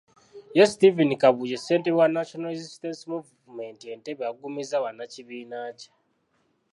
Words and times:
Ye 0.57 0.63
Stephen 0.73 1.11
Kabuye, 1.21 1.57
ssentebe 1.59 1.97
wa 2.01 2.07
National 2.17 2.51
Resistance 2.55 3.01
Movement 3.11 3.79
e 3.93 3.95
Ntebe 3.99 4.23
agumizza 4.31 4.83
bannakibiina 4.83 5.57
kye. 5.79 5.89